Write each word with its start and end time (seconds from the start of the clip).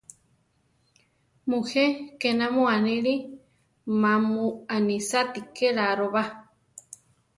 Mujé 1.49 1.85
ke 2.19 2.29
namó 2.39 2.63
aníli; 2.75 3.15
má 4.01 4.11
mu 4.29 4.45
anisáati 4.75 5.41
ke 5.55 5.67
laro 5.77 6.07
ba. 6.13 6.23